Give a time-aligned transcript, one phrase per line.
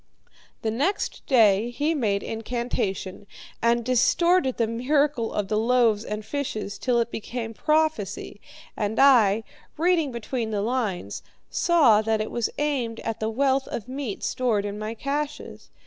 [0.63, 3.27] The next day he made incantation,
[3.61, 8.41] and distorted the miracle of the loaves and fishes till it became prophecy,
[8.75, 9.43] and I,
[9.77, 14.65] reading between the lines, saw that it was aimed at the wealth of meat stored
[14.65, 15.69] in my caches.